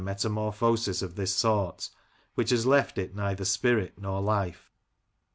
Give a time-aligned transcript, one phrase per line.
[0.01, 1.91] 63 metamorphosis of this sort,
[2.33, 4.55] which has left it neither spirit nor Hfe.